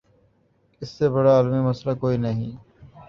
[0.81, 2.51] اس سے بڑا عالمی مسئلہ کوئی نہیں۔